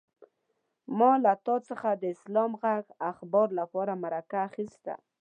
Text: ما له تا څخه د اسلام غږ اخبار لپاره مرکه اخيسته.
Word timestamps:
ما 0.97 1.11
له 1.23 1.33
تا 1.45 1.55
څخه 1.69 1.89
د 1.95 2.03
اسلام 2.15 2.51
غږ 2.61 2.85
اخبار 3.11 3.47
لپاره 3.59 3.93
مرکه 4.03 4.37
اخيسته. 4.49 4.93